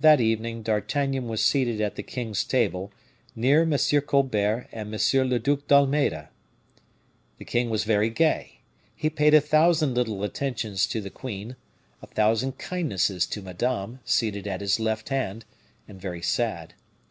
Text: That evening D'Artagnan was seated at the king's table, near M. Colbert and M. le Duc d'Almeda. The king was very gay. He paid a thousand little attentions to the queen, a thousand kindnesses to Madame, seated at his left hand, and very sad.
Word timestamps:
That 0.00 0.22
evening 0.22 0.62
D'Artagnan 0.62 1.28
was 1.28 1.44
seated 1.44 1.78
at 1.78 1.96
the 1.96 2.02
king's 2.02 2.44
table, 2.44 2.90
near 3.36 3.60
M. 3.64 3.76
Colbert 4.06 4.70
and 4.72 4.88
M. 4.94 5.28
le 5.28 5.38
Duc 5.38 5.66
d'Almeda. 5.66 6.30
The 7.36 7.44
king 7.44 7.68
was 7.68 7.84
very 7.84 8.08
gay. 8.08 8.60
He 8.96 9.10
paid 9.10 9.34
a 9.34 9.42
thousand 9.42 9.92
little 9.92 10.22
attentions 10.24 10.86
to 10.86 11.02
the 11.02 11.10
queen, 11.10 11.56
a 12.00 12.06
thousand 12.06 12.56
kindnesses 12.56 13.26
to 13.26 13.42
Madame, 13.42 14.00
seated 14.06 14.46
at 14.46 14.62
his 14.62 14.80
left 14.80 15.10
hand, 15.10 15.44
and 15.86 16.00
very 16.00 16.22
sad. 16.22 16.72